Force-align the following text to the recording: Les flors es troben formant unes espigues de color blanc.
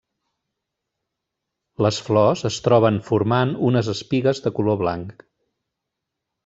Les 1.87 1.99
flors 2.07 2.43
es 2.51 2.59
troben 2.69 2.99
formant 3.11 3.55
unes 3.71 3.95
espigues 3.97 4.43
de 4.47 4.55
color 4.61 4.83
blanc. 4.85 5.19